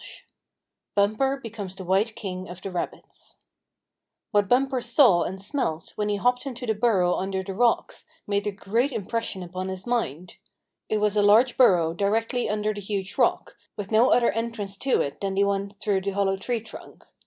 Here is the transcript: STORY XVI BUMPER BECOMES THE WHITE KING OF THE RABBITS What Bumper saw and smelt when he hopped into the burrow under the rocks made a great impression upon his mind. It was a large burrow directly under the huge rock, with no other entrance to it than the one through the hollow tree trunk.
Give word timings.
STORY 0.01 0.17
XVI 0.17 0.95
BUMPER 0.95 1.39
BECOMES 1.41 1.75
THE 1.75 1.83
WHITE 1.83 2.15
KING 2.15 2.49
OF 2.49 2.59
THE 2.63 2.71
RABBITS 2.71 3.37
What 4.31 4.47
Bumper 4.49 4.81
saw 4.81 5.21
and 5.21 5.39
smelt 5.39 5.93
when 5.95 6.09
he 6.09 6.15
hopped 6.15 6.47
into 6.47 6.65
the 6.65 6.73
burrow 6.73 7.13
under 7.17 7.43
the 7.43 7.53
rocks 7.53 8.05
made 8.25 8.47
a 8.47 8.51
great 8.51 8.91
impression 8.91 9.43
upon 9.43 9.67
his 9.67 9.85
mind. 9.85 10.37
It 10.89 10.97
was 10.97 11.15
a 11.15 11.21
large 11.21 11.55
burrow 11.55 11.93
directly 11.93 12.49
under 12.49 12.73
the 12.73 12.81
huge 12.81 13.19
rock, 13.19 13.55
with 13.77 13.91
no 13.91 14.11
other 14.11 14.31
entrance 14.31 14.75
to 14.77 15.01
it 15.01 15.21
than 15.21 15.35
the 15.35 15.43
one 15.43 15.75
through 15.79 16.01
the 16.01 16.09
hollow 16.09 16.35
tree 16.35 16.61
trunk. 16.61 17.05